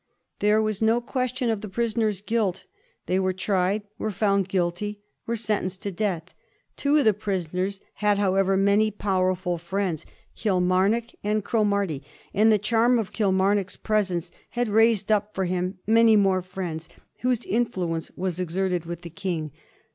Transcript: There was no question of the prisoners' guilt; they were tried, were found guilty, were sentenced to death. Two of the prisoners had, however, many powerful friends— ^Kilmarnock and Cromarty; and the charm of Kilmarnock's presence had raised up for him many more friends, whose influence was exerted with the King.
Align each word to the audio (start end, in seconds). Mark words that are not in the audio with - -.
There 0.39 0.63
was 0.63 0.81
no 0.81 0.99
question 0.99 1.51
of 1.51 1.61
the 1.61 1.69
prisoners' 1.69 2.21
guilt; 2.21 2.65
they 3.05 3.19
were 3.19 3.33
tried, 3.33 3.83
were 3.99 4.09
found 4.09 4.49
guilty, 4.49 4.99
were 5.27 5.35
sentenced 5.35 5.83
to 5.83 5.91
death. 5.91 6.33
Two 6.75 6.97
of 6.97 7.05
the 7.05 7.13
prisoners 7.13 7.81
had, 7.93 8.17
however, 8.17 8.57
many 8.57 8.89
powerful 8.89 9.59
friends— 9.59 10.07
^Kilmarnock 10.35 11.13
and 11.23 11.45
Cromarty; 11.45 12.01
and 12.33 12.51
the 12.51 12.57
charm 12.57 12.97
of 12.97 13.13
Kilmarnock's 13.13 13.77
presence 13.77 14.31
had 14.49 14.69
raised 14.69 15.11
up 15.11 15.35
for 15.35 15.45
him 15.45 15.77
many 15.85 16.15
more 16.15 16.41
friends, 16.41 16.89
whose 17.19 17.45
influence 17.45 18.09
was 18.15 18.39
exerted 18.39 18.85
with 18.85 19.01
the 19.03 19.11
King. 19.11 19.51